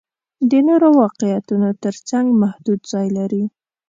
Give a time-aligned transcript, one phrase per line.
[0.49, 3.43] د نورو واقعیتونو تر څنګ محدود ځای لري.